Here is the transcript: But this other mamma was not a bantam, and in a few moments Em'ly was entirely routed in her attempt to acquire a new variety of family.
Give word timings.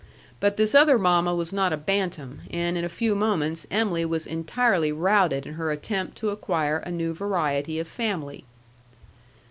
But 0.39 0.57
this 0.57 0.73
other 0.73 0.97
mamma 0.97 1.35
was 1.35 1.53
not 1.53 1.71
a 1.71 1.77
bantam, 1.77 2.41
and 2.49 2.75
in 2.75 2.83
a 2.83 2.89
few 2.89 3.13
moments 3.13 3.67
Em'ly 3.69 4.03
was 4.03 4.25
entirely 4.25 4.91
routed 4.91 5.45
in 5.45 5.53
her 5.53 5.69
attempt 5.69 6.17
to 6.17 6.31
acquire 6.31 6.77
a 6.79 6.89
new 6.89 7.13
variety 7.13 7.77
of 7.77 7.87
family. 7.87 8.43